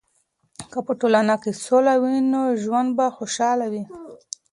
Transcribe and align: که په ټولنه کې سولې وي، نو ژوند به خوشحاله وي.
که 0.71 0.79
په 0.87 0.93
ټولنه 0.99 1.35
کې 1.43 1.51
سولې 1.65 1.95
وي، 2.01 2.17
نو 2.31 2.41
ژوند 2.61 2.89
به 2.97 3.05
خوشحاله 3.17 3.65
وي. 3.71 3.83